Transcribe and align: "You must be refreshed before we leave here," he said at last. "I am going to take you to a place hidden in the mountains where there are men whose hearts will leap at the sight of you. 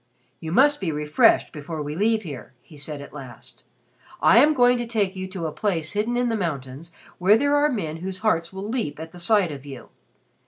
"You 0.39 0.51
must 0.51 0.81
be 0.81 0.91
refreshed 0.91 1.53
before 1.53 1.83
we 1.83 1.95
leave 1.95 2.23
here," 2.23 2.53
he 2.63 2.75
said 2.75 3.01
at 3.01 3.13
last. 3.13 3.61
"I 4.19 4.39
am 4.39 4.55
going 4.55 4.79
to 4.79 4.87
take 4.87 5.15
you 5.15 5.27
to 5.27 5.45
a 5.45 5.51
place 5.51 5.91
hidden 5.91 6.17
in 6.17 6.27
the 6.27 6.35
mountains 6.35 6.91
where 7.19 7.37
there 7.37 7.55
are 7.55 7.69
men 7.69 7.97
whose 7.97 8.17
hearts 8.25 8.51
will 8.51 8.67
leap 8.67 8.99
at 8.99 9.11
the 9.11 9.19
sight 9.19 9.51
of 9.51 9.63
you. 9.63 9.89